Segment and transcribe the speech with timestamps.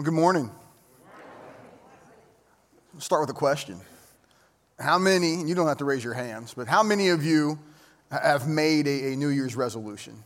[0.00, 0.50] Well, good morning.
[2.94, 3.78] Let's start with a question.
[4.78, 7.58] How many, and you don't have to raise your hands, but how many of you
[8.10, 10.24] have made a, a New Year's resolution?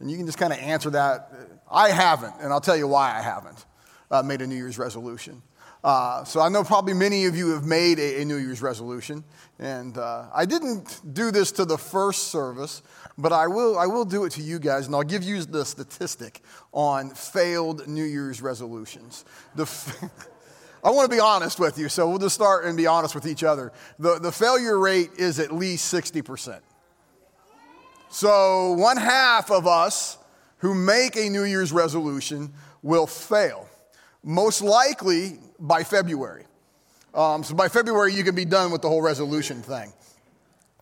[0.00, 1.30] And you can just kind of answer that.
[1.70, 3.64] I haven't, and I'll tell you why I haven't
[4.10, 5.40] uh, made a New Year's resolution.
[5.82, 9.24] Uh, so I know probably many of you have made a, a New Year's resolution,
[9.58, 12.82] and uh, I didn't do this to the first service,
[13.16, 15.64] but I will, I will do it to you guys, and I'll give you the
[15.64, 19.24] statistic on failed New Year's resolutions.
[19.54, 20.04] The f-
[20.84, 23.26] I want to be honest with you, so we'll just start and be honest with
[23.26, 23.72] each other.
[23.98, 26.60] The, the failure rate is at least 60%.
[28.10, 30.18] So one half of us
[30.58, 33.68] who make a New Year's resolution will fail,
[34.22, 36.46] most likely by February.
[37.14, 39.92] Um, so by February, you can be done with the whole resolution thing.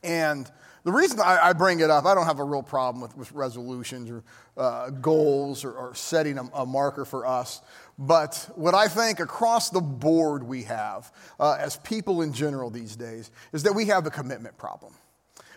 [0.02, 0.50] And
[0.84, 3.32] the reason I, I, bring it up, I don't have a real problem with, with
[3.32, 4.22] resolutions or
[4.56, 7.60] uh, goals or, or setting a, a, marker for us.
[7.98, 12.94] But what I think across the board we have uh, as people in general these
[12.94, 14.94] days is that we have a commitment problem.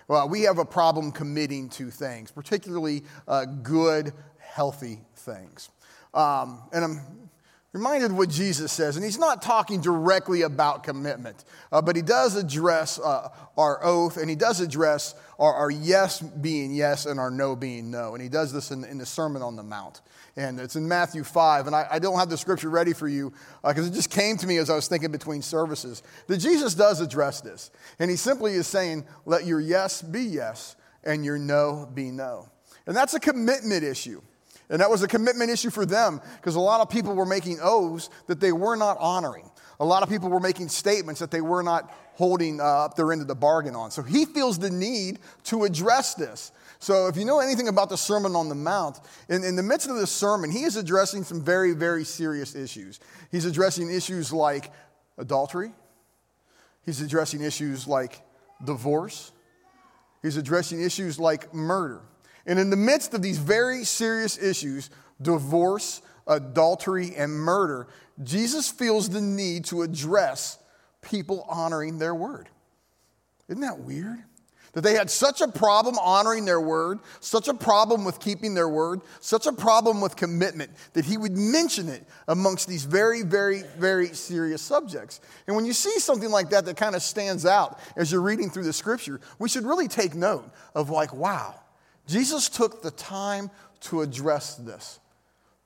[0.07, 5.69] Well, we have a problem committing to things, particularly uh, good, healthy things.
[6.13, 7.29] Um, and I'm
[7.73, 12.35] reminded what Jesus says, and he's not talking directly about commitment, uh, but he does
[12.35, 17.31] address uh, our oath and he does address our, our, yes being yes and our
[17.31, 18.13] no being no.
[18.13, 20.01] And he does this in, in the Sermon on the Mount.
[20.35, 21.67] And it's in Matthew 5.
[21.67, 23.31] And I, I don't have the scripture ready for you
[23.65, 26.73] because uh, it just came to me as I was thinking between services that Jesus
[26.73, 27.71] does address this.
[27.99, 30.75] And he simply is saying, let your yes be yes
[31.05, 32.49] and your no be no.
[32.85, 34.21] And that's a commitment issue.
[34.71, 37.59] And that was a commitment issue for them because a lot of people were making
[37.61, 39.51] oaths that they were not honoring.
[39.81, 43.11] A lot of people were making statements that they were not holding uh, up their
[43.11, 43.91] end of the bargain on.
[43.91, 46.53] So he feels the need to address this.
[46.79, 49.89] So if you know anything about the Sermon on the Mount, in, in the midst
[49.89, 52.99] of this sermon, he is addressing some very, very serious issues.
[53.29, 54.71] He's addressing issues like
[55.17, 55.73] adultery,
[56.85, 58.21] he's addressing issues like
[58.63, 59.31] divorce,
[60.21, 62.01] he's addressing issues like murder.
[62.45, 64.89] And in the midst of these very serious issues
[65.21, 67.87] divorce, adultery, and murder
[68.23, 70.59] Jesus feels the need to address
[71.01, 72.49] people honoring their word.
[73.47, 74.19] Isn't that weird?
[74.73, 78.69] That they had such a problem honoring their word, such a problem with keeping their
[78.69, 83.63] word, such a problem with commitment, that he would mention it amongst these very, very,
[83.77, 85.19] very serious subjects.
[85.47, 88.49] And when you see something like that that kind of stands out as you're reading
[88.49, 91.55] through the scripture, we should really take note of, like, wow,
[92.11, 93.49] Jesus took the time
[93.81, 94.99] to address this.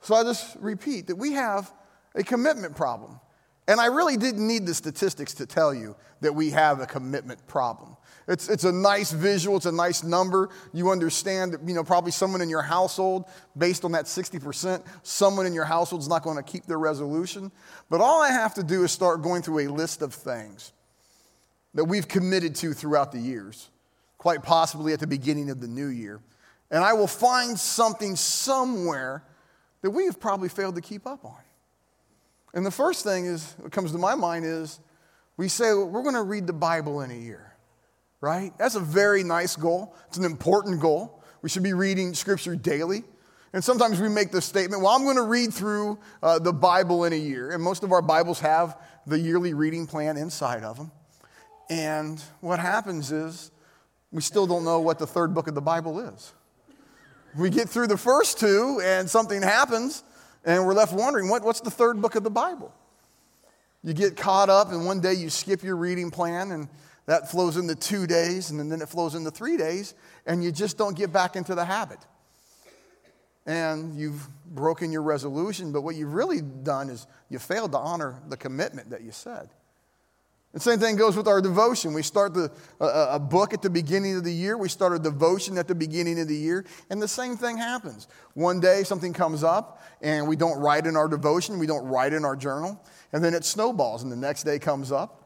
[0.01, 1.73] So I just repeat that we have
[2.13, 3.19] a commitment problem.
[3.67, 7.45] And I really didn't need the statistics to tell you that we have a commitment
[7.47, 7.97] problem.
[8.28, 10.50] It's, it's a nice visual, it's a nice number.
[10.72, 13.25] You understand that, you know, probably someone in your household,
[13.57, 17.51] based on that 60%, someone in your household is not going to keep their resolution.
[17.89, 20.72] But all I have to do is start going through a list of things
[21.73, 23.69] that we've committed to throughout the years
[24.25, 26.19] quite possibly at the beginning of the new year.
[26.72, 29.24] And I will find something somewhere
[29.84, 31.38] that we have probably failed to keep up on.
[32.56, 34.80] And the first thing is, what comes to my mind is
[35.38, 37.53] we say, well, we're going to read the Bible in a year,
[38.19, 38.52] right?
[38.58, 39.96] That's a very nice goal.
[40.08, 41.22] It's an important goal.
[41.44, 43.03] We should be reading Scripture daily.
[43.53, 47.03] And sometimes we make the statement, well, I'm going to read through uh, the Bible
[47.03, 47.52] in a year.
[47.52, 48.75] And most of our Bibles have
[49.06, 50.92] the yearly reading plan inside of them.
[51.69, 53.52] And what happens is
[54.16, 56.31] we still don't know what the third book of the Bible is.
[57.38, 60.03] We get through the first two, and something happens,
[60.46, 62.74] and we're left wondering what, what's the third book of the Bible?
[63.84, 66.70] You get caught up, and one day you skip your reading plan, and
[67.08, 69.94] that flows into two days, and then it flows into three days,
[70.25, 72.00] and you just don't get back into the habit.
[73.46, 78.22] And you've broken your resolution, but what you've really done is you failed to honor
[78.30, 79.50] the commitment that you said.
[80.58, 81.94] Same thing goes with our devotion.
[81.94, 82.50] We start the,
[82.80, 85.76] a, a book at the beginning of the year, we start a devotion at the
[85.76, 88.08] beginning of the year, and the same thing happens.
[88.36, 92.14] One day something comes up, and we don't write in our devotion, we don't write
[92.14, 92.81] in our journal,
[93.12, 95.22] and then it snowballs, and the next day comes up.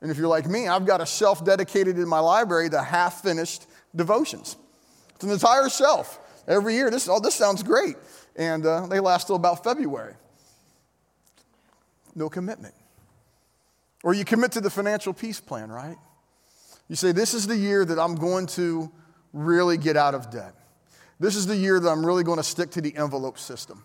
[0.00, 3.22] And if you're like me, I've got a shelf dedicated in my library to half
[3.22, 4.56] finished devotions.
[5.16, 6.20] It's an entire shelf.
[6.46, 7.96] Every year, this, oh, this sounds great.
[8.36, 10.14] And uh, they last till about February.
[12.14, 12.74] No commitment.
[14.08, 15.98] Or you commit to the financial peace plan, right?
[16.88, 18.90] You say, This is the year that I'm going to
[19.34, 20.54] really get out of debt.
[21.20, 23.84] This is the year that I'm really going to stick to the envelope system.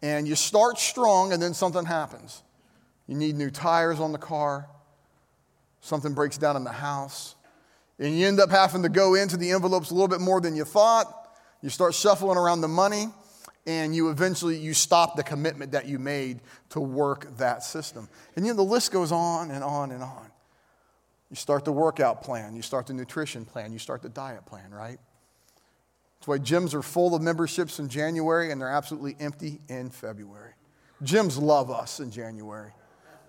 [0.00, 2.42] And you start strong, and then something happens.
[3.06, 4.66] You need new tires on the car,
[5.82, 7.34] something breaks down in the house,
[7.98, 10.56] and you end up having to go into the envelopes a little bit more than
[10.56, 11.06] you thought.
[11.60, 13.08] You start shuffling around the money,
[13.70, 16.40] and you eventually you stop the commitment that you made
[16.70, 18.08] to work that system.
[18.34, 20.26] And you know the list goes on and on and on.
[21.30, 24.72] You start the workout plan, you start the nutrition plan, you start the diet plan,
[24.72, 24.98] right?
[26.18, 30.54] That's why gyms are full of memberships in January and they're absolutely empty in February.
[31.04, 32.72] Gyms love us in January.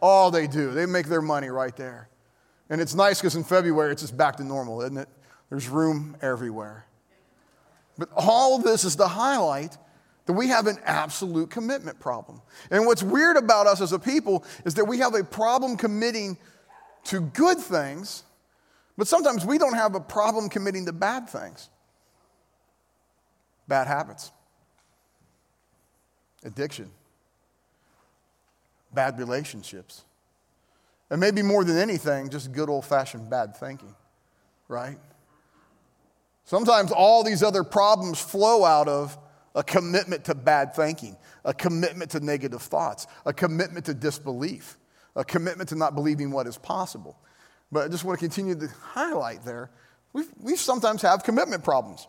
[0.02, 2.10] All they do, they make their money right there.
[2.72, 5.10] And it's nice because in February it's just back to normal, isn't it?
[5.52, 6.88] There's room everywhere.
[8.00, 9.78] But all of this is to highlight
[10.26, 12.42] that we have an absolute commitment problem.
[12.70, 16.38] And what's weird about us as a people is that we have a problem committing
[17.06, 18.24] to good things,
[18.98, 21.70] but sometimes we don't have a problem committing to bad things.
[23.68, 24.32] Bad habits,
[26.44, 26.92] addiction,
[28.94, 30.04] bad relationships,
[31.10, 33.96] and maybe more than anything, just good old fashioned bad thinking,
[34.68, 34.98] right?
[36.44, 39.18] Sometimes all these other problems flow out of
[39.56, 44.78] a commitment to bad thinking, a commitment to negative thoughts, a commitment to disbelief,
[45.16, 47.18] a commitment to not believing what is possible.
[47.72, 49.70] But I just want to continue to highlight there.
[50.14, 52.08] We we sometimes have commitment problems.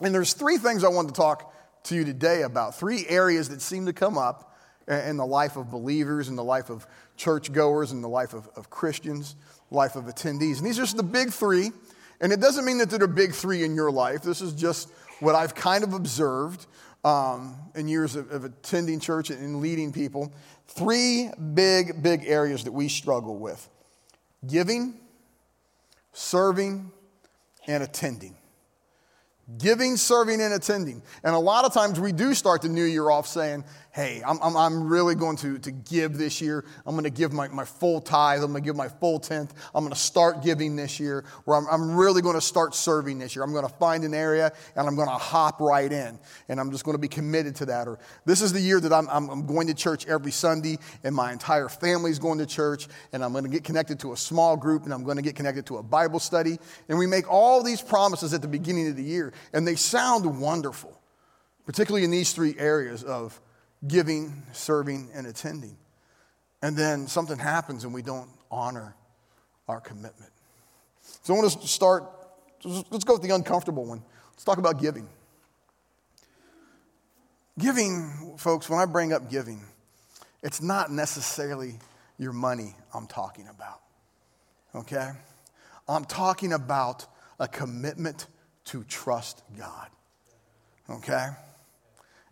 [0.00, 1.52] And there's three things I want to talk
[1.84, 4.56] to you today about, three areas that seem to come up
[4.86, 6.86] in the life of believers, in the life of
[7.16, 9.36] churchgoers, in the life of, of Christians,
[9.70, 10.58] life of attendees.
[10.58, 11.72] And these are just the big three.
[12.20, 14.22] And it doesn't mean that they're the big three in your life.
[14.22, 16.66] This is just what I've kind of observed
[17.04, 20.32] um, in years of, of attending church and leading people.
[20.66, 23.68] Three big, big areas that we struggle with
[24.46, 24.94] giving,
[26.12, 26.90] serving,
[27.66, 28.36] and attending.
[29.56, 31.02] Giving, serving, and attending.
[31.24, 34.38] And a lot of times we do start the new year off saying, hey, I'm,
[34.42, 36.64] I'm, I'm, really going to, to give this year.
[36.86, 38.42] I'm going to give my, my full tithe.
[38.42, 39.52] I'm going to give my full tenth.
[39.74, 43.18] I'm going to start giving this year, where I'm, I'm really going to start serving
[43.18, 43.42] this year.
[43.42, 46.18] I'm going to find an area and I'm going to hop right in.
[46.48, 47.88] And I'm just going to be committed to that.
[47.88, 51.14] Or this is the year that I'm, I'm, I'm going to church every Sunday and
[51.14, 54.16] my entire family is going to church and I'm going to get connected to a
[54.16, 56.58] small group and I'm going to get connected to a Bible study.
[56.88, 60.40] And we make all these promises at the beginning of the year and they sound
[60.40, 61.00] wonderful,
[61.66, 63.40] particularly in these three areas of
[63.86, 65.76] giving, serving, and attending.
[66.62, 68.94] And then something happens and we don't honor
[69.68, 70.32] our commitment.
[71.22, 72.04] So I want to start,
[72.64, 74.02] let's go with the uncomfortable one.
[74.32, 75.08] Let's talk about giving.
[77.58, 79.62] Giving, folks, when I bring up giving,
[80.42, 81.78] it's not necessarily
[82.18, 83.80] your money I'm talking about,
[84.74, 85.10] okay?
[85.88, 87.06] I'm talking about
[87.40, 88.26] a commitment
[88.66, 89.88] to trust God,
[90.88, 91.28] okay?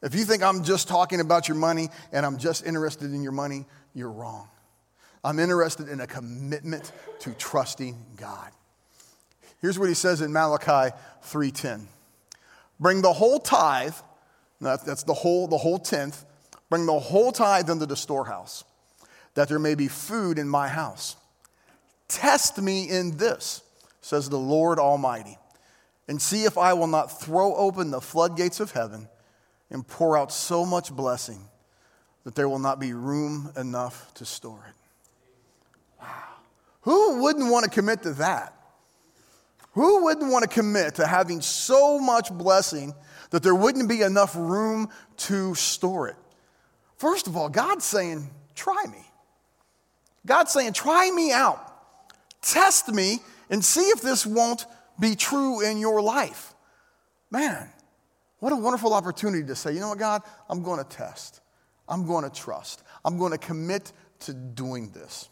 [0.07, 3.33] If you think I'm just talking about your money and I'm just interested in your
[3.33, 4.49] money, you're wrong.
[5.25, 8.53] I'm interested in a commitment to trusting God.
[9.61, 10.95] Here's what he says in Malachi
[11.25, 11.89] 3:10.
[12.79, 13.97] Bring the whole tithe,
[14.61, 16.25] that's the whole, the whole tenth,
[16.71, 18.63] bring the whole tithe into the storehouse,
[19.35, 21.17] that there may be food in my house.
[22.07, 23.61] Test me in this,
[24.03, 25.37] says the Lord Almighty,
[26.07, 29.09] and see if I will not throw open the floodgates of heaven
[29.71, 31.41] and pour out so much blessing
[32.25, 34.75] that there will not be room enough to store it.
[36.01, 36.07] Wow.
[36.83, 38.53] Who wouldn't want to commit to that?
[39.73, 42.95] Who wouldn't want to commit to having so much blessing
[43.31, 46.17] that there wouldn't be enough room to store it?
[46.97, 49.05] First of all, God's saying, try me.
[50.25, 51.63] God's saying, try me out.
[52.41, 53.19] Test me
[53.51, 54.67] and see if this won't
[54.99, 56.55] be true in your life.
[57.31, 57.69] Man,
[58.39, 61.41] what a wonderful opportunity to say, you know what, God, I'm going to test.
[61.89, 62.83] I'm going to trust.
[63.05, 65.29] I'm going to commit to doing this.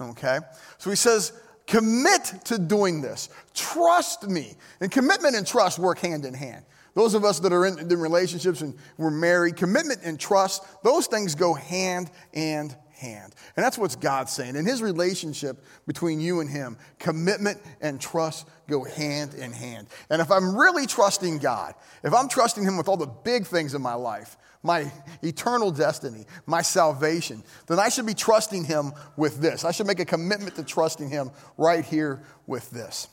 [0.00, 0.38] Okay?
[0.78, 1.32] So he says,
[1.66, 3.28] commit to doing this.
[3.54, 4.54] Trust me.
[4.80, 6.64] And commitment and trust work hand in hand.
[6.94, 11.06] Those of us that are in, in relationships and we're married, commitment and trust, those
[11.06, 13.34] things go hand in hand.
[13.56, 14.56] And that's what God's saying.
[14.56, 19.88] In his relationship between you and him, commitment and trust go hand in hand.
[20.10, 23.74] And if I'm really trusting God, if I'm trusting him with all the big things
[23.74, 24.92] in my life, my
[25.22, 29.64] eternal destiny, my salvation, then I should be trusting him with this.
[29.64, 33.08] I should make a commitment to trusting him right here with this.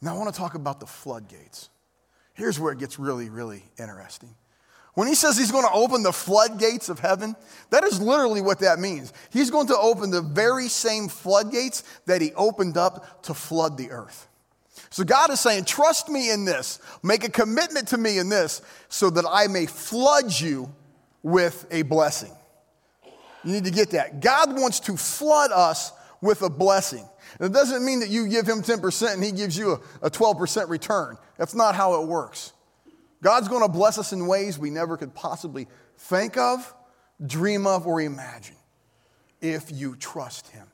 [0.00, 1.68] Now, I want to talk about the floodgates.
[2.34, 4.34] Here's where it gets really, really interesting.
[4.94, 7.34] When he says he's going to open the floodgates of heaven,
[7.70, 9.12] that is literally what that means.
[9.30, 13.90] He's going to open the very same floodgates that he opened up to flood the
[13.90, 14.28] earth.
[14.90, 18.60] So God is saying, Trust me in this, make a commitment to me in this,
[18.90, 20.70] so that I may flood you
[21.22, 22.32] with a blessing.
[23.44, 24.20] You need to get that.
[24.20, 27.08] God wants to flood us with a blessing.
[27.38, 29.72] And it doesn't mean that you give him 10% and he gives you
[30.02, 31.16] a, a 12% return.
[31.38, 32.52] That's not how it works.
[33.22, 36.74] God's going to bless us in ways we never could possibly think of,
[37.24, 38.56] dream of, or imagine
[39.40, 40.66] if you trust Him.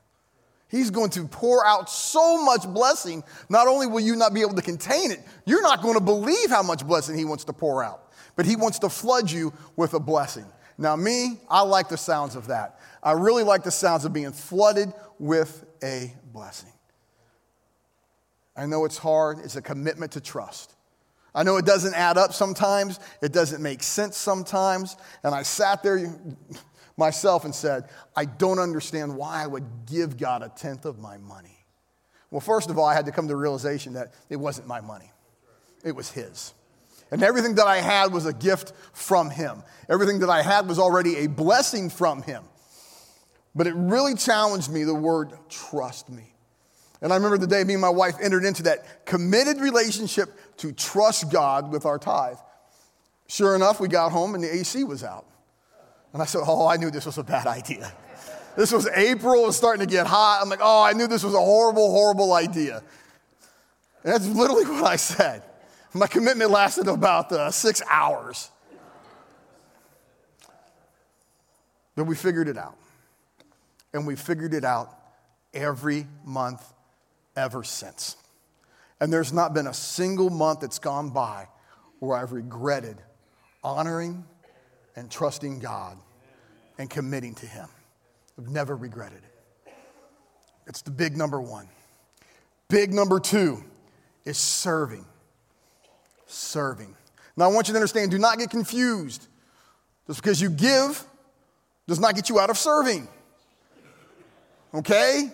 [0.67, 3.23] He's going to pour out so much blessing.
[3.49, 6.49] Not only will you not be able to contain it, you're not going to believe
[6.49, 9.93] how much blessing He wants to pour out, but He wants to flood you with
[9.93, 10.45] a blessing.
[10.77, 12.79] Now, me, I like the sounds of that.
[13.03, 16.71] I really like the sounds of being flooded with a blessing.
[18.55, 20.73] I know it's hard, it's a commitment to trust.
[21.33, 24.97] I know it doesn't add up sometimes, it doesn't make sense sometimes.
[25.23, 26.15] And I sat there
[26.97, 31.17] myself and said, I don't understand why I would give God a tenth of my
[31.17, 31.57] money.
[32.31, 34.81] Well, first of all, I had to come to the realization that it wasn't my
[34.81, 35.11] money,
[35.83, 36.53] it was His.
[37.11, 39.63] And everything that I had was a gift from Him.
[39.89, 42.43] Everything that I had was already a blessing from Him.
[43.55, 46.35] But it really challenged me the word trust me.
[47.01, 50.71] And I remember the day me and my wife entered into that committed relationship to
[50.73, 52.37] trust God with our tithe.
[53.27, 55.25] Sure enough, we got home and the AC was out.
[56.13, 57.91] And I said, Oh, I knew this was a bad idea.
[58.57, 60.39] This was April, it was starting to get hot.
[60.41, 62.83] I'm like, Oh, I knew this was a horrible, horrible idea.
[64.03, 65.43] And that's literally what I said.
[65.93, 68.51] My commitment lasted about uh, six hours.
[71.95, 72.77] But we figured it out.
[73.93, 74.95] And we figured it out
[75.53, 76.63] every month
[77.35, 78.15] ever since.
[79.01, 81.47] And there's not been a single month that's gone by
[81.99, 82.97] where I've regretted
[83.63, 84.25] honoring
[84.95, 85.97] and trusting God
[86.77, 87.67] and committing to Him.
[88.37, 89.73] I've never regretted it.
[90.67, 91.67] It's the big number one.
[92.67, 93.63] Big number two
[94.25, 95.05] is serving.
[96.27, 96.95] Serving.
[97.35, 99.27] Now, I want you to understand do not get confused.
[100.07, 101.03] Just because you give
[101.87, 103.07] does not get you out of serving.
[104.73, 105.31] Okay?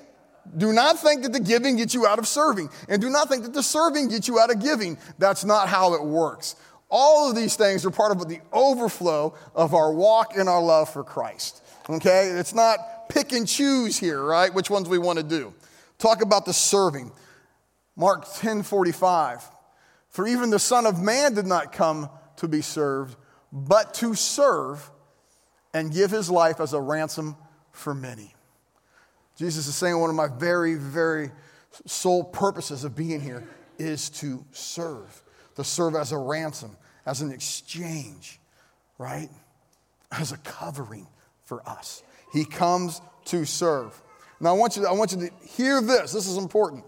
[0.57, 3.43] Do not think that the giving gets you out of serving, and do not think
[3.43, 4.97] that the serving gets you out of giving.
[5.17, 6.55] That's not how it works.
[6.89, 10.89] All of these things are part of the overflow of our walk and our love
[10.89, 11.63] for Christ.
[11.89, 12.27] Okay?
[12.27, 14.53] It's not pick and choose here, right?
[14.53, 15.53] Which ones we want to do.
[15.97, 17.11] Talk about the serving.
[17.95, 19.49] Mark 10 45.
[20.09, 23.17] For even the Son of Man did not come to be served,
[23.51, 24.89] but to serve
[25.73, 27.35] and give his life as a ransom
[27.71, 28.34] for many.
[29.35, 31.31] Jesus is saying one of my very, very
[31.85, 33.43] sole purposes of being here
[33.77, 35.23] is to serve,
[35.55, 36.75] to serve as a ransom,
[37.05, 38.39] as an exchange,
[38.97, 39.29] right?
[40.11, 41.07] As a covering
[41.43, 42.01] for us.
[42.31, 44.01] He comes to serve.
[44.39, 46.13] Now, I want you to, I want you to hear this.
[46.13, 46.83] This is important.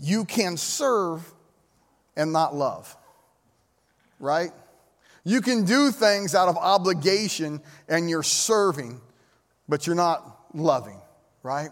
[0.00, 1.32] You can serve
[2.16, 2.96] and not love,
[4.20, 4.52] right?
[5.24, 9.00] You can do things out of obligation and you're serving,
[9.68, 11.00] but you're not loving,
[11.42, 11.70] right?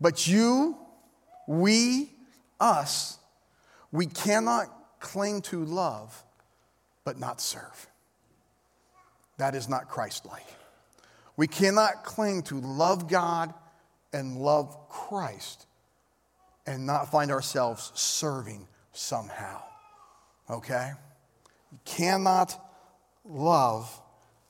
[0.00, 0.76] But you,
[1.46, 2.10] we,
[2.60, 3.18] us,
[3.90, 4.66] we cannot
[5.00, 6.24] cling to love
[7.04, 7.88] but not serve.
[9.38, 10.46] That is not Christ like.
[11.36, 13.52] We cannot cling to love God
[14.12, 15.66] and love Christ
[16.66, 19.62] and not find ourselves serving somehow.
[20.48, 20.92] Okay?
[21.72, 22.60] You cannot
[23.24, 24.00] love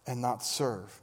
[0.06, 1.00] and not serve.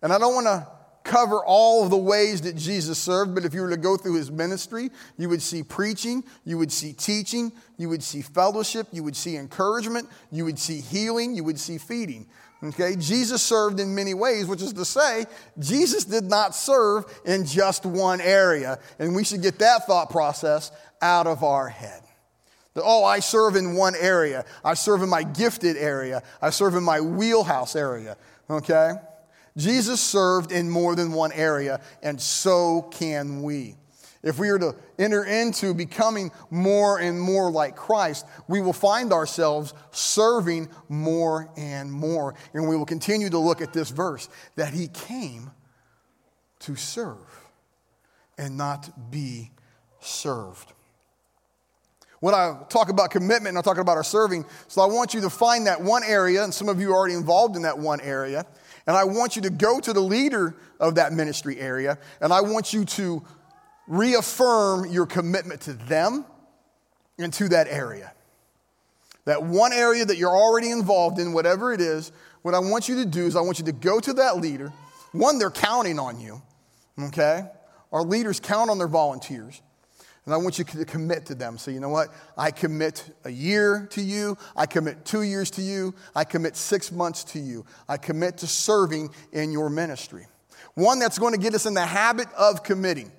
[0.00, 0.66] And I don't want to
[1.08, 4.14] cover all of the ways that Jesus served, but if you were to go through
[4.14, 9.02] his ministry, you would see preaching, you would see teaching, you would see fellowship, you
[9.02, 12.26] would see encouragement, you would see healing, you would see feeding.
[12.62, 15.26] Okay, Jesus served in many ways, which is to say,
[15.58, 18.78] Jesus did not serve in just one area.
[18.98, 22.02] And we should get that thought process out of our head.
[22.76, 24.44] Oh, I serve in one area.
[24.64, 26.22] I serve in my gifted area.
[26.42, 28.16] I serve in my wheelhouse area.
[28.50, 28.92] Okay?
[29.58, 33.74] Jesus served in more than one area, and so can we.
[34.22, 39.12] If we are to enter into becoming more and more like Christ, we will find
[39.12, 42.34] ourselves serving more and more.
[42.52, 45.50] And we will continue to look at this verse that he came
[46.60, 47.16] to serve
[48.36, 49.52] and not be
[50.00, 50.72] served.
[52.20, 55.20] When I talk about commitment and I talk about our serving, so I want you
[55.20, 58.00] to find that one area, and some of you are already involved in that one
[58.00, 58.44] area,
[58.88, 62.40] and I want you to go to the leader of that ministry area, and I
[62.40, 63.22] want you to
[63.86, 66.24] reaffirm your commitment to them
[67.18, 68.14] and to that area.
[69.26, 72.96] That one area that you're already involved in, whatever it is, what I want you
[72.96, 74.72] to do is I want you to go to that leader.
[75.12, 76.40] One, they're counting on you,
[76.98, 77.44] okay?
[77.92, 79.60] Our leaders count on their volunteers.
[80.28, 81.56] And I want you to commit to them.
[81.56, 82.10] So, you know what?
[82.36, 84.36] I commit a year to you.
[84.54, 85.94] I commit two years to you.
[86.14, 87.64] I commit six months to you.
[87.88, 90.26] I commit to serving in your ministry.
[90.74, 93.10] One that's going to get us in the habit of committing.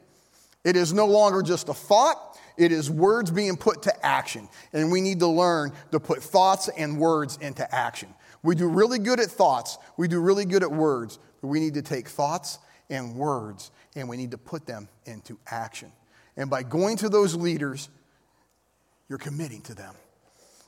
[0.63, 4.47] It is no longer just a thought, It is words being put to action.
[4.71, 8.13] And we need to learn to put thoughts and words into action.
[8.43, 11.73] We do really good at thoughts, we do really good at words, but we need
[11.73, 15.91] to take thoughts and words and we need to put them into action.
[16.39, 17.89] And by going to those leaders,
[19.09, 19.93] you're committing to them.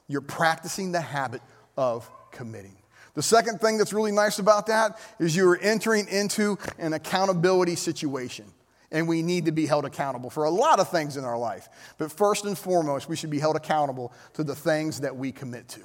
[0.07, 1.41] You're practicing the habit
[1.77, 2.75] of committing.
[3.13, 8.45] The second thing that's really nice about that is you're entering into an accountability situation.
[8.91, 11.69] And we need to be held accountable for a lot of things in our life.
[11.97, 15.69] But first and foremost, we should be held accountable to the things that we commit
[15.69, 15.81] to.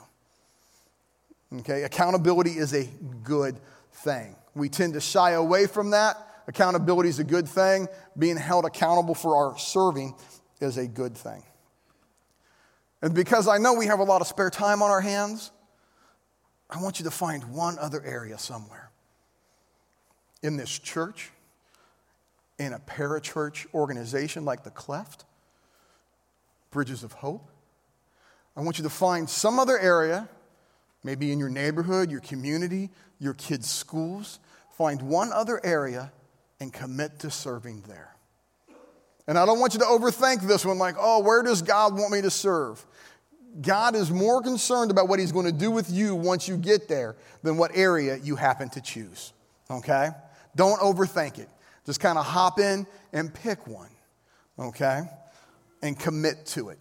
[1.60, 2.88] Okay, accountability is a
[3.22, 3.60] good
[3.92, 4.34] thing.
[4.56, 6.16] We tend to shy away from that.
[6.48, 7.88] Accountability is a good thing.
[8.16, 10.14] Being held accountable for our serving
[10.60, 11.42] is a good thing.
[13.02, 15.50] And because I know we have a lot of spare time on our hands,
[16.70, 18.90] I want you to find one other area somewhere
[20.42, 21.30] in this church,
[22.58, 25.24] in a parachurch organization like the Cleft,
[26.70, 27.48] Bridges of Hope.
[28.56, 30.28] I want you to find some other area,
[31.04, 34.38] maybe in your neighborhood, your community, your kids' schools.
[34.76, 36.12] Find one other area
[36.60, 38.16] and commit to serving there.
[39.26, 42.12] And I don't want you to overthink this one like, oh, where does God want
[42.12, 42.84] me to serve?
[43.60, 46.88] God is more concerned about what He's going to do with you once you get
[46.88, 49.32] there than what area you happen to choose.
[49.70, 50.10] Okay?
[50.54, 51.48] Don't overthink it.
[51.84, 53.90] Just kind of hop in and pick one.
[54.58, 55.02] Okay?
[55.82, 56.78] And commit to it.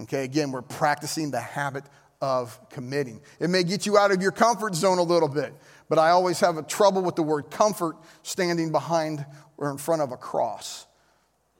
[0.00, 0.24] Okay?
[0.24, 1.84] Again, we're practicing the habit
[2.20, 3.20] of committing.
[3.38, 5.52] It may get you out of your comfort zone a little bit,
[5.88, 9.24] but I always have a trouble with the word comfort standing behind
[9.56, 10.86] or in front of a cross.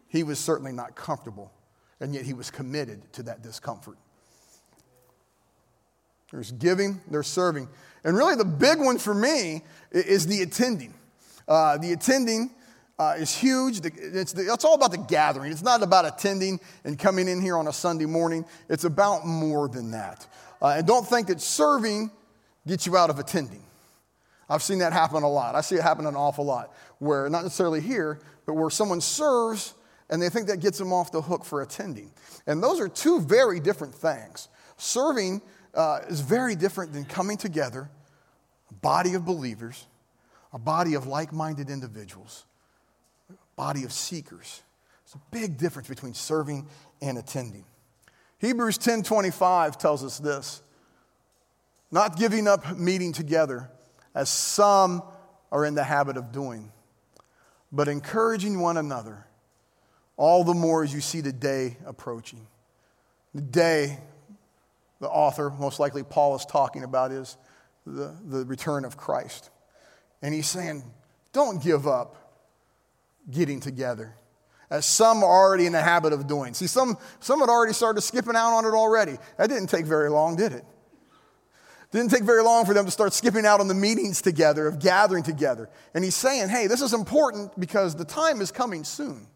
[0.09, 1.53] He was certainly not comfortable,
[2.01, 3.97] and yet he was committed to that discomfort.
[6.31, 7.69] There's giving, there's serving.
[8.05, 10.95] And really, the big one for me is the attending.
[11.47, 12.51] Uh, the attending
[12.99, 13.81] uh, is huge.
[13.85, 15.53] It's, the, it's all about the gathering.
[15.53, 18.45] It's not about attending and coming in here on a Sunday morning.
[18.69, 20.27] It's about more than that.
[20.61, 22.11] Uh, and don't think that serving
[22.67, 23.63] gets you out of attending.
[24.49, 25.55] I've seen that happen a lot.
[25.55, 29.75] I see it happen an awful lot, where not necessarily here, but where someone serves
[30.11, 32.11] and they think that gets them off the hook for attending.
[32.47, 34.49] And those are two very different things.
[34.79, 35.43] Serving
[35.75, 37.91] uh, is very different than coming together,
[38.71, 39.87] a body of believers,
[40.53, 42.47] a body of like minded individuals,
[43.31, 44.63] a body of seekers.
[45.05, 46.67] There's a big difference between serving
[47.03, 47.65] and attending.
[48.39, 50.63] Hebrews 10:25 tells us this.
[51.91, 53.71] Not giving up meeting together
[54.19, 55.01] as some
[55.53, 56.73] are in the habit of doing,
[57.71, 59.25] but encouraging one another,
[60.17, 62.45] all the more as you see the day approaching.
[63.33, 63.99] The day
[64.99, 67.37] the author, most likely Paul, is talking about is
[67.87, 69.51] the, the return of Christ.
[70.21, 70.83] And he's saying,
[71.33, 72.17] don't give up
[73.31, 74.15] getting together,
[74.69, 76.55] as some are already in the habit of doing.
[76.55, 79.17] See, some, some had already started skipping out on it already.
[79.37, 80.65] That didn't take very long, did it?
[81.91, 84.79] Didn't take very long for them to start skipping out on the meetings together, of
[84.79, 85.71] gathering together.
[85.95, 89.27] And he's saying, hey, this is important because the time is coming soon.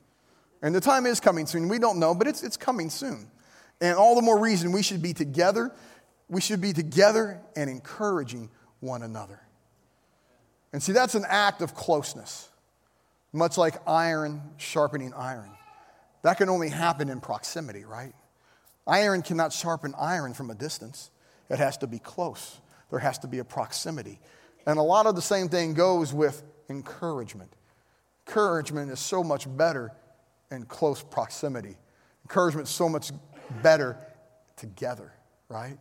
[0.61, 1.69] And the time is coming soon.
[1.69, 3.31] We don't know, but it's, it's coming soon.
[3.81, 5.73] And all the more reason we should be together.
[6.29, 9.41] We should be together and encouraging one another.
[10.73, 12.49] And see, that's an act of closeness,
[13.33, 15.51] much like iron sharpening iron.
[16.23, 18.15] That can only happen in proximity, right?
[18.87, 21.11] Iron cannot sharpen iron from a distance.
[21.53, 22.61] It has to be close,
[22.91, 24.19] there has to be a proximity.
[24.67, 27.53] And a lot of the same thing goes with encouragement.
[28.27, 29.93] Encouragement is so much better
[30.51, 31.77] in close proximity.
[32.25, 33.11] Encouragement is so much
[33.62, 33.99] better
[34.57, 35.12] together,
[35.49, 35.77] right?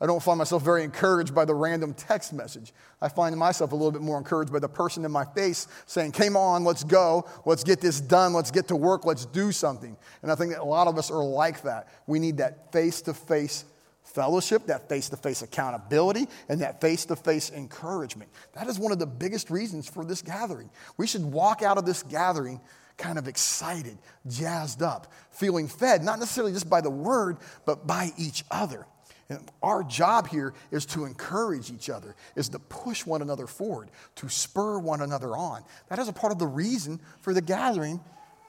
[0.00, 2.72] I don't find myself very encouraged by the random text message.
[3.02, 6.12] I find myself a little bit more encouraged by the person in my face saying,
[6.12, 9.96] Come on, let's go, let's get this done, let's get to work, let's do something.
[10.22, 11.88] And I think that a lot of us are like that.
[12.06, 13.66] We need that face to face
[14.14, 18.30] fellowship, that face to face accountability, and that face to face encouragement.
[18.54, 20.70] That is one of the biggest reasons for this gathering.
[20.96, 22.60] We should walk out of this gathering
[22.96, 23.96] kind of excited,
[24.26, 28.86] jazzed up, feeling fed, not necessarily just by the word, but by each other.
[29.30, 33.90] And our job here is to encourage each other, is to push one another forward,
[34.16, 35.62] to spur one another on.
[35.88, 38.00] That is a part of the reason for the gathering.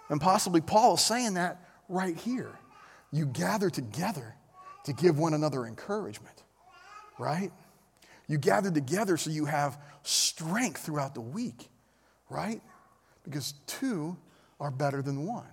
[0.09, 2.51] And possibly Paul is saying that right here.
[3.11, 4.35] You gather together
[4.85, 6.43] to give one another encouragement,
[7.19, 7.51] right?
[8.27, 11.69] You gather together so you have strength throughout the week,
[12.29, 12.61] right?
[13.23, 14.17] Because two
[14.59, 15.47] are better than one.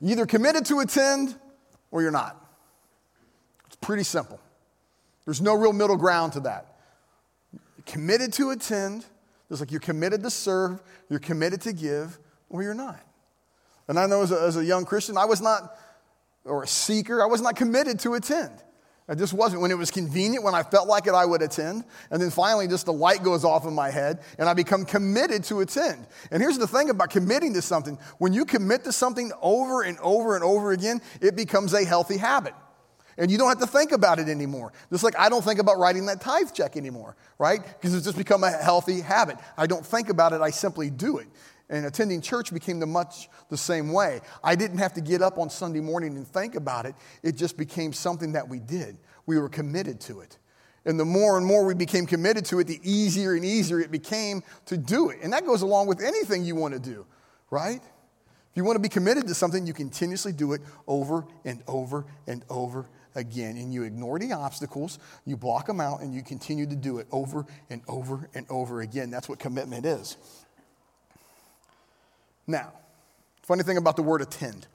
[0.00, 1.34] You either committed to attend
[1.90, 2.36] or you're not.
[3.66, 4.40] It's pretty simple.
[5.24, 6.76] There's no real middle ground to that.
[7.52, 9.04] You're committed to attend,
[9.48, 13.00] just like you're committed to serve, you're committed to give, or you're not.
[13.88, 15.76] And I know as a, as a young Christian, I was not,
[16.48, 18.62] or a seeker, I was not committed to attend.
[19.10, 19.62] I just wasn't.
[19.62, 21.84] When it was convenient, when I felt like it, I would attend.
[22.10, 25.44] And then finally, just the light goes off in my head, and I become committed
[25.44, 26.06] to attend.
[26.30, 29.98] And here's the thing about committing to something when you commit to something over and
[30.00, 32.54] over and over again, it becomes a healthy habit.
[33.16, 34.72] And you don't have to think about it anymore.
[34.92, 37.60] Just like I don't think about writing that tithe check anymore, right?
[37.64, 39.38] Because it's just become a healthy habit.
[39.56, 41.26] I don't think about it, I simply do it.
[41.70, 44.20] And attending church became the much the same way.
[44.42, 46.94] I didn't have to get up on Sunday morning and think about it.
[47.22, 48.96] It just became something that we did.
[49.26, 50.38] We were committed to it.
[50.86, 53.90] And the more and more we became committed to it, the easier and easier it
[53.90, 55.18] became to do it.
[55.22, 57.04] And that goes along with anything you want to do,
[57.50, 57.82] right?
[57.82, 62.06] If you want to be committed to something, you continuously do it over and over
[62.26, 63.58] and over again.
[63.58, 67.06] And you ignore the obstacles, you block them out, and you continue to do it
[67.12, 69.10] over and over and over again.
[69.10, 70.16] That's what commitment is.
[72.48, 72.72] Now,
[73.42, 74.66] funny thing about the word attend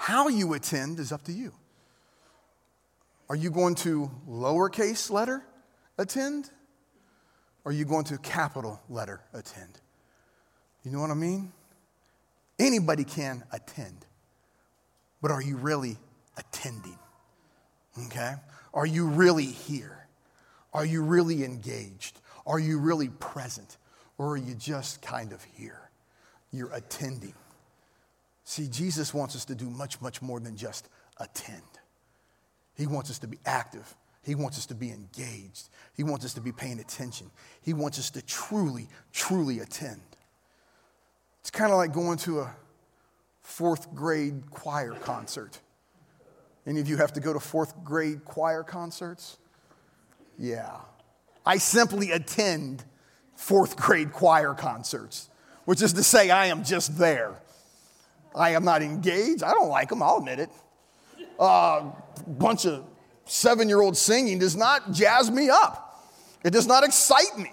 [0.00, 1.52] how you attend is up to you.
[3.28, 5.44] Are you going to lowercase letter
[5.98, 6.48] attend?
[7.64, 9.78] Or are you going to capital letter attend?
[10.84, 11.52] You know what I mean?
[12.58, 14.06] Anybody can attend,
[15.20, 15.98] but are you really
[16.38, 16.98] attending?
[18.06, 18.32] Okay?
[18.72, 20.06] Are you really here?
[20.72, 22.18] Are you really engaged?
[22.46, 23.76] Are you really present?
[24.16, 25.89] Or are you just kind of here?
[26.52, 27.34] You're attending.
[28.44, 31.62] See, Jesus wants us to do much, much more than just attend.
[32.74, 33.94] He wants us to be active.
[34.22, 35.68] He wants us to be engaged.
[35.96, 37.30] He wants us to be paying attention.
[37.62, 40.00] He wants us to truly, truly attend.
[41.40, 42.54] It's kind of like going to a
[43.42, 45.58] fourth grade choir concert.
[46.66, 49.38] Any of you have to go to fourth grade choir concerts?
[50.38, 50.76] Yeah.
[51.46, 52.84] I simply attend
[53.34, 55.30] fourth grade choir concerts
[55.64, 57.34] which is to say, I am just there.
[58.34, 59.42] I am not engaged.
[59.42, 60.50] I don't like them, I'll admit it.
[61.38, 61.92] A uh,
[62.26, 62.84] bunch of
[63.24, 66.04] seven year old singing does not jazz me up,
[66.44, 67.50] it does not excite me.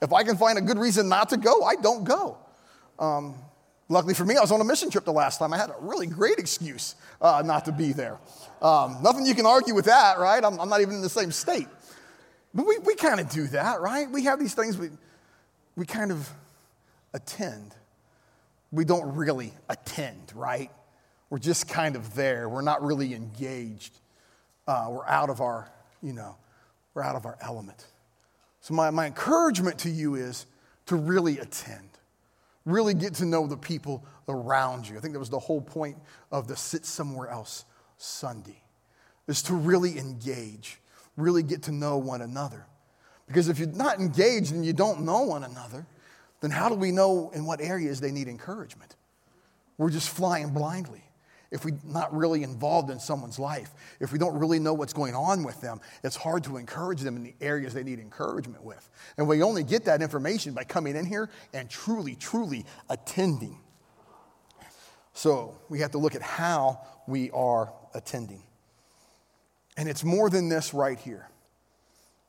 [0.00, 2.36] If I can find a good reason not to go, I don't go.
[2.98, 3.36] Um,
[3.88, 5.52] luckily for me, I was on a mission trip the last time.
[5.52, 8.18] I had a really great excuse uh, not to be there.
[8.60, 10.44] Um, nothing you can argue with that, right?
[10.44, 11.68] I'm, I'm not even in the same state.
[12.52, 14.10] But we, we kind of do that, right?
[14.10, 14.90] We have these things we,
[15.76, 16.28] we kind of
[17.14, 17.74] attend.
[18.70, 20.70] We don't really attend, right?
[21.30, 22.48] We're just kind of there.
[22.48, 23.98] We're not really engaged.
[24.66, 25.70] Uh, we're out of our,
[26.02, 26.36] you know,
[26.94, 27.86] we're out of our element.
[28.60, 30.46] So, my, my encouragement to you is
[30.86, 31.88] to really attend,
[32.64, 34.96] really get to know the people around you.
[34.96, 35.96] I think that was the whole point
[36.30, 37.64] of the Sit Somewhere Else
[37.96, 38.62] Sunday,
[39.26, 40.80] is to really engage,
[41.16, 42.66] really get to know one another.
[43.26, 45.86] Because if you're not engaged and you don't know one another,
[46.42, 48.96] then how do we know in what areas they need encouragement?
[49.78, 51.02] We're just flying blindly.
[51.52, 55.14] If we're not really involved in someone's life, if we don't really know what's going
[55.14, 58.88] on with them, it's hard to encourage them in the areas they need encouragement with.
[59.18, 63.58] And we only get that information by coming in here and truly, truly attending.
[65.12, 68.42] So we have to look at how we are attending.
[69.76, 71.28] And it's more than this right here.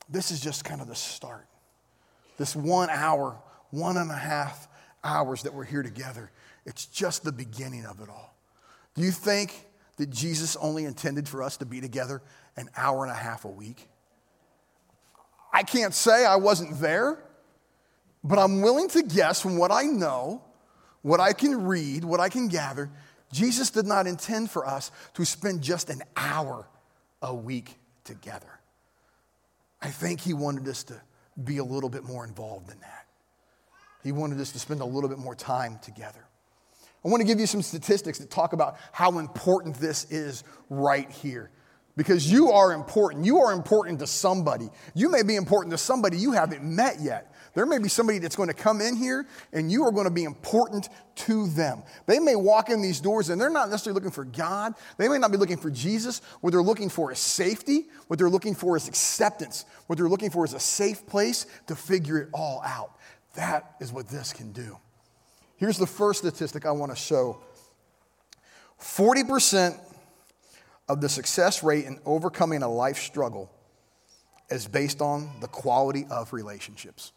[0.08, 1.46] This is just kind of the start.
[2.36, 3.38] This one hour
[3.74, 4.68] one and a half
[5.02, 6.30] hours that we're here together,
[6.64, 8.36] it's just the beginning of it all.
[8.94, 12.22] Do you think that Jesus only intended for us to be together
[12.56, 13.88] an hour and a half a week?
[15.52, 17.22] I can't say I wasn't there,
[18.22, 20.42] but I'm willing to guess from what I know,
[21.02, 22.90] what I can read, what I can gather,
[23.32, 26.66] Jesus did not intend for us to spend just an hour
[27.20, 28.60] a week together.
[29.82, 31.00] I think he wanted us to
[31.42, 33.03] be a little bit more involved in that.
[34.04, 36.24] He wanted us to spend a little bit more time together.
[37.04, 41.10] I want to give you some statistics that talk about how important this is right
[41.10, 41.50] here.
[41.96, 43.24] Because you are important.
[43.24, 44.68] You are important to somebody.
[44.94, 47.32] You may be important to somebody you haven't met yet.
[47.54, 50.12] There may be somebody that's going to come in here and you are going to
[50.12, 51.84] be important to them.
[52.06, 54.74] They may walk in these doors and they're not necessarily looking for God.
[54.98, 56.20] They may not be looking for Jesus.
[56.40, 57.86] What they're looking for is safety.
[58.08, 59.64] What they're looking for is acceptance.
[59.86, 62.90] What they're looking for is a safe place to figure it all out.
[63.34, 64.78] That is what this can do.
[65.56, 67.38] Here's the first statistic I want to show
[68.80, 69.78] 40%
[70.88, 73.50] of the success rate in overcoming a life struggle
[74.50, 77.12] is based on the quality of relationships.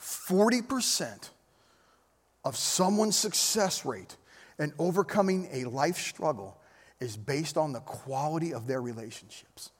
[0.00, 1.30] 40%
[2.44, 4.16] of someone's success rate
[4.58, 6.56] in overcoming a life struggle
[7.00, 9.70] is based on the quality of their relationships.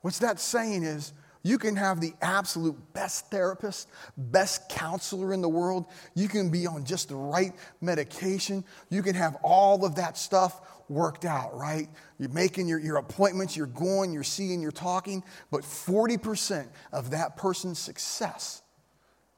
[0.00, 1.12] What's that saying is
[1.46, 5.84] You can have the absolute best therapist, best counselor in the world.
[6.16, 8.64] You can be on just the right medication.
[8.90, 11.88] You can have all of that stuff worked out, right?
[12.18, 17.36] You're making your, your appointments, you're going, you're seeing, you're talking, but 40% of that
[17.36, 18.62] person's success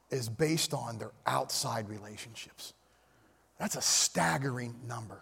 [0.09, 2.73] is based on their outside relationships.
[3.59, 5.21] That's a staggering number.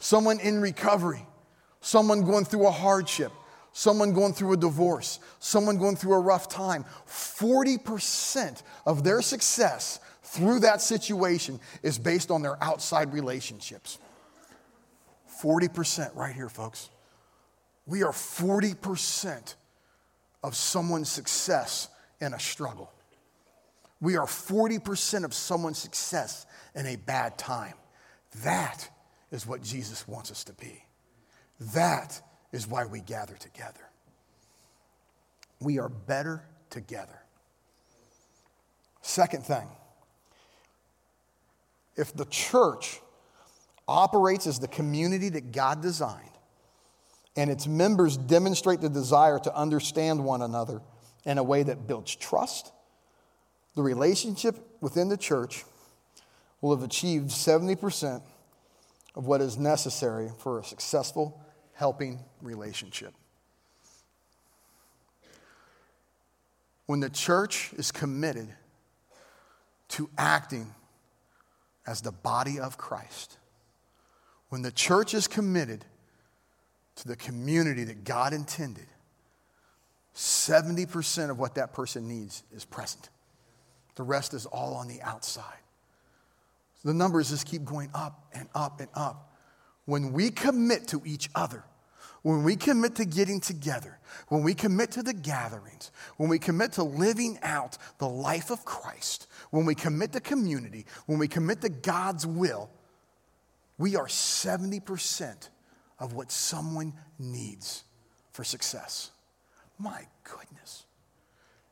[0.00, 1.24] Someone in recovery,
[1.80, 3.30] someone going through a hardship,
[3.72, 10.00] someone going through a divorce, someone going through a rough time, 40% of their success
[10.22, 13.98] through that situation is based on their outside relationships.
[15.42, 16.90] 40% right here, folks.
[17.86, 19.54] We are 40%
[20.42, 21.88] of someone's success
[22.20, 22.92] in a struggle.
[24.00, 27.74] We are 40% of someone's success in a bad time.
[28.44, 28.88] That
[29.30, 30.84] is what Jesus wants us to be.
[31.74, 32.20] That
[32.52, 33.80] is why we gather together.
[35.60, 37.20] We are better together.
[39.02, 39.68] Second thing,
[41.96, 43.00] if the church
[43.86, 46.26] operates as the community that God designed,
[47.36, 50.82] and its members demonstrate the desire to understand one another
[51.24, 52.72] in a way that builds trust,
[53.76, 55.64] the relationship within the church
[56.60, 58.22] will have achieved 70%
[59.14, 61.42] of what is necessary for a successful
[61.80, 63.14] helping relationship.
[66.84, 68.48] When the church is committed
[69.88, 70.74] to acting
[71.86, 73.38] as the body of Christ,
[74.50, 75.86] when the church is committed
[76.96, 78.88] to the community that God intended,
[80.14, 83.08] 70% of what that person needs is present.
[83.94, 85.62] The rest is all on the outside.
[86.84, 89.32] The numbers just keep going up and up and up.
[89.86, 91.64] When we commit to each other,
[92.22, 96.72] when we commit to getting together, when we commit to the gatherings, when we commit
[96.72, 101.60] to living out the life of Christ, when we commit to community, when we commit
[101.62, 102.70] to God's will,
[103.78, 105.48] we are 70%
[105.98, 107.84] of what someone needs
[108.32, 109.10] for success.
[109.78, 110.84] My goodness.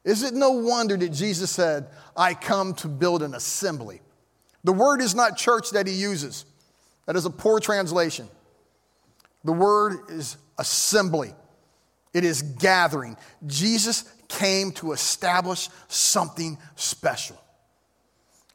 [0.04, 4.00] Is it no wonder that Jesus said, I come to build an assembly?
[4.64, 6.46] The word is not church that he uses,
[7.06, 8.28] that is a poor translation.
[9.44, 11.34] The word is assembly,
[12.12, 13.16] it is gathering.
[13.46, 17.40] Jesus came to establish something special,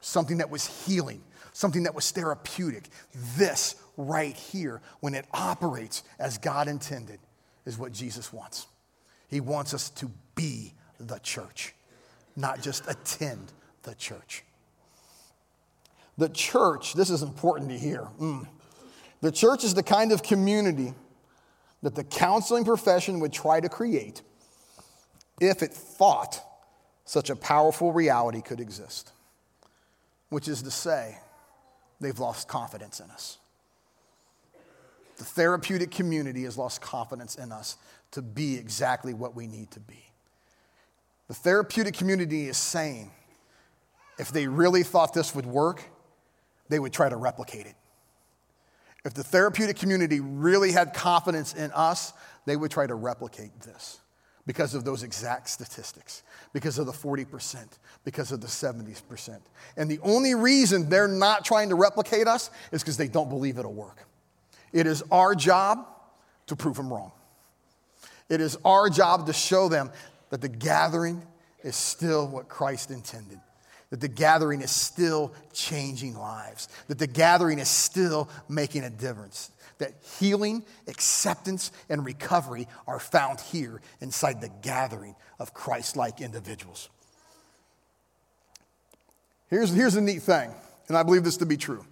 [0.02, 2.90] something that was healing, something that was therapeutic.
[3.38, 7.20] This right here, when it operates as God intended,
[7.66, 8.68] is what Jesus wants.
[9.30, 11.74] He wants us to be the church,
[12.36, 13.52] not just attend
[13.84, 14.44] the church.
[16.18, 18.08] The church, this is important to hear.
[18.20, 18.48] Mm.
[19.24, 20.94] The church is the kind of community
[21.82, 24.22] that the counseling profession would try to create
[25.40, 26.44] if it thought
[27.06, 29.14] such a powerful reality could exist,
[30.28, 31.18] which is to say,
[32.02, 33.38] they've lost confidence in us.
[35.16, 37.78] The therapeutic community has lost confidence in us
[38.12, 40.04] to be exactly what we need to be.
[41.30, 43.10] The therapeutic community is saying
[44.20, 45.82] if they really thought this would work,
[46.68, 47.76] they would try to replicate it.
[49.06, 52.14] If the therapeutic community really had confidence in us,
[52.46, 54.00] they would try to replicate this
[54.46, 57.66] because of those exact statistics, because of the 40%,
[58.04, 59.40] because of the 70%.
[59.78, 63.58] And the only reason they're not trying to replicate us is because they don't believe
[63.58, 64.06] it'll work.
[64.74, 65.86] It is our job
[66.48, 67.12] to prove them wrong.
[68.30, 69.92] It is our job to show them
[70.30, 71.22] that the gathering
[71.64, 73.40] is still what Christ intended
[73.94, 79.52] that the gathering is still changing lives, that the gathering is still making a difference,
[79.78, 86.90] that healing, acceptance, and recovery are found here inside the gathering of Christ like individuals.
[89.52, 90.50] Here's, here's a neat thing,
[90.88, 91.86] and I believe this to be true.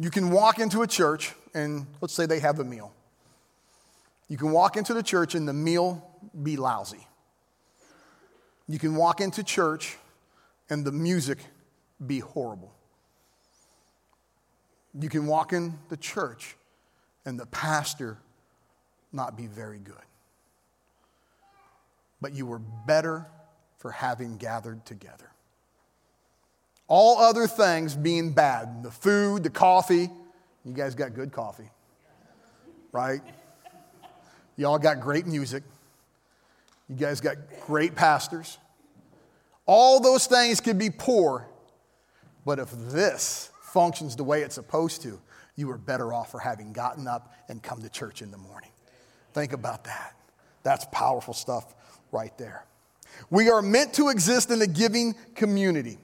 [0.00, 2.92] You can walk into a church, and let's say they have a meal.
[4.26, 6.04] You can walk into the church and the meal
[6.42, 7.06] be lousy.
[8.66, 9.96] You can walk into church
[10.72, 11.36] and the music
[12.06, 12.72] be horrible.
[14.98, 16.56] You can walk in the church
[17.26, 18.16] and the pastor
[19.12, 19.94] not be very good.
[22.22, 23.26] But you were better
[23.76, 25.30] for having gathered together.
[26.88, 30.08] All other things being bad the food, the coffee.
[30.64, 31.68] You guys got good coffee,
[32.92, 33.20] right?
[34.56, 35.64] Y'all got great music.
[36.88, 38.56] You guys got great pastors.
[39.66, 41.48] All those things could be poor,
[42.44, 45.20] but if this functions the way it's supposed to,
[45.56, 48.70] you are better off for having gotten up and come to church in the morning.
[49.32, 50.14] Think about that.
[50.62, 51.74] That's powerful stuff
[52.10, 52.64] right there.
[53.30, 55.98] We are meant to exist in a giving community.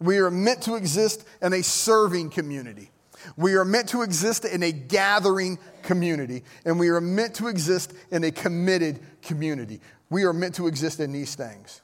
[0.00, 2.90] We are meant to exist in a serving community.
[3.36, 6.42] We are meant to exist in a gathering community.
[6.64, 9.80] And we are meant to exist in a committed community.
[10.10, 11.80] We are meant to exist in these things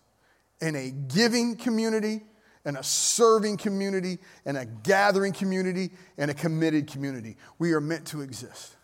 [0.61, 2.23] in a giving community,
[2.64, 7.37] in a serving community, in a gathering community, and a committed community.
[7.59, 8.77] We are meant to exist.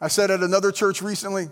[0.00, 1.44] I said at another church recently,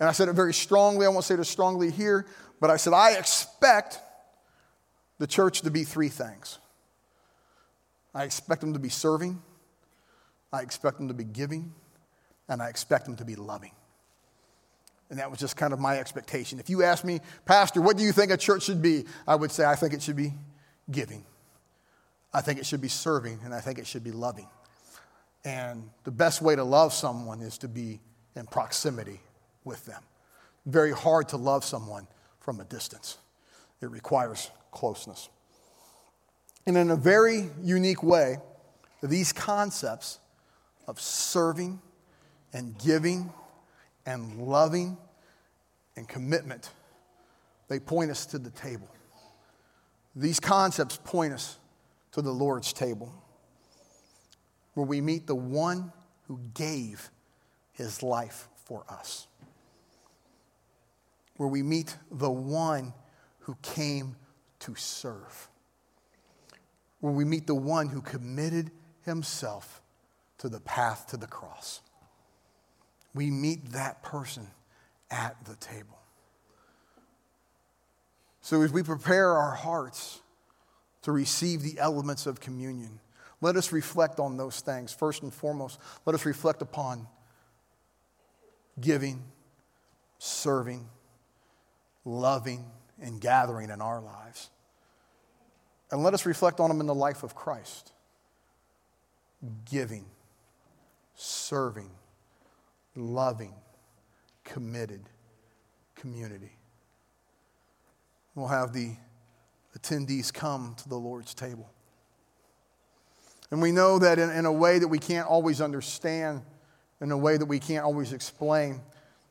[0.00, 1.06] and I said it very strongly.
[1.06, 2.26] I won't say it as strongly here,
[2.60, 4.00] but I said, I expect
[5.18, 6.58] the church to be three things
[8.14, 9.40] I expect them to be serving,
[10.52, 11.72] I expect them to be giving,
[12.48, 13.72] and I expect them to be loving.
[15.10, 16.58] And that was just kind of my expectation.
[16.58, 19.04] If you ask me, Pastor, what do you think a church should be?
[19.26, 20.34] I would say, I think it should be
[20.90, 21.24] giving.
[22.32, 24.48] I think it should be serving, and I think it should be loving.
[25.44, 28.00] And the best way to love someone is to be
[28.36, 29.20] in proximity
[29.64, 30.02] with them.
[30.66, 32.06] Very hard to love someone
[32.40, 33.18] from a distance,
[33.80, 35.28] it requires closeness.
[36.66, 38.38] And in a very unique way,
[39.02, 40.18] these concepts
[40.86, 41.80] of serving
[42.52, 43.32] and giving
[44.08, 44.96] and loving
[45.94, 46.70] and commitment,
[47.68, 48.88] they point us to the table.
[50.16, 51.58] These concepts point us
[52.12, 53.12] to the Lord's table,
[54.72, 55.92] where we meet the one
[56.26, 57.10] who gave
[57.72, 59.26] his life for us,
[61.36, 62.94] where we meet the one
[63.40, 64.16] who came
[64.60, 65.50] to serve,
[67.00, 68.70] where we meet the one who committed
[69.04, 69.82] himself
[70.38, 71.82] to the path to the cross.
[73.14, 74.46] We meet that person
[75.10, 75.98] at the table.
[78.40, 80.20] So, as we prepare our hearts
[81.02, 83.00] to receive the elements of communion,
[83.40, 84.92] let us reflect on those things.
[84.92, 87.06] First and foremost, let us reflect upon
[88.80, 89.22] giving,
[90.18, 90.88] serving,
[92.04, 92.64] loving,
[93.00, 94.50] and gathering in our lives.
[95.90, 97.92] And let us reflect on them in the life of Christ
[99.70, 100.04] giving,
[101.14, 101.90] serving,
[102.98, 103.54] loving,
[104.44, 105.02] committed
[105.94, 106.52] community.
[108.34, 108.96] We'll have the
[109.76, 111.70] attendees come to the Lord's table.
[113.50, 116.42] And we know that in, in, a way that we can't always understand,
[117.00, 118.80] in a way that we can't always explain,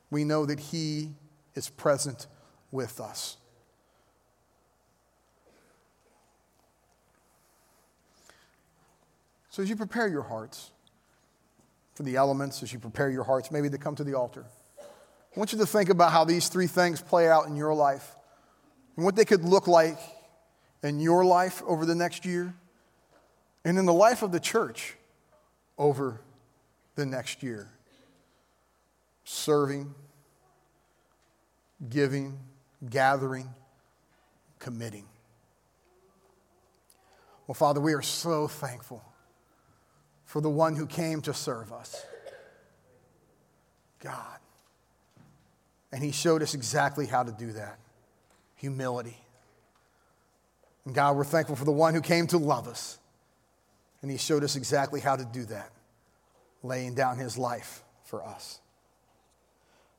[0.09, 1.11] we know that He
[1.53, 2.27] is present
[2.71, 3.37] with us.
[9.49, 10.71] So as you prepare your hearts,
[11.97, 14.45] for the elements as you prepare your hearts, maybe to come to the altar.
[14.79, 18.15] I want you to think about how these three things play out in your life
[18.95, 19.97] and what they could look like
[20.83, 22.53] in your life over the next year
[23.65, 24.93] and in the life of the church
[25.75, 26.21] over
[26.93, 27.67] the next year.
[29.23, 29.95] Serving,
[31.89, 32.37] giving,
[32.87, 33.49] gathering,
[34.59, 35.05] committing.
[37.47, 39.03] Well, Father, we are so thankful
[40.27, 42.05] for the one who came to serve us
[43.99, 44.37] God.
[45.91, 47.79] And he showed us exactly how to do that
[48.55, 49.17] humility.
[50.85, 52.97] And God, we're thankful for the one who came to love us.
[54.01, 55.71] And he showed us exactly how to do that,
[56.63, 58.59] laying down his life for us.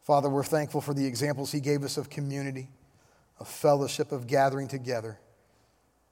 [0.02, 2.68] Father, we're thankful for the examples he gave us of community,
[3.38, 5.18] of fellowship, of gathering together.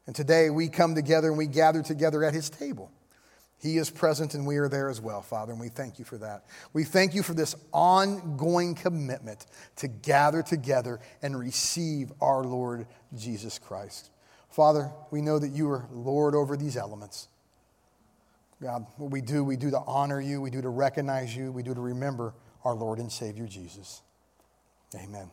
[0.06, 2.90] And today we come together and we gather together at his table.
[3.58, 6.18] He is present and we are there as well, Father, and we thank you for
[6.18, 6.44] that.
[6.72, 13.58] We thank you for this ongoing commitment to gather together and receive our Lord Jesus
[13.58, 14.10] Christ.
[14.50, 17.28] Father, we know that you are Lord over these elements.
[18.62, 21.62] God, what we do, we do to honor you, we do to recognize you, we
[21.62, 24.02] do to remember our Lord and Savior Jesus.
[24.94, 25.30] Amen.